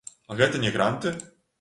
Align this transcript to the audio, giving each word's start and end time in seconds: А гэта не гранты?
А 0.35 0.37
гэта 0.39 0.63
не 0.65 0.73
гранты? 0.79 1.17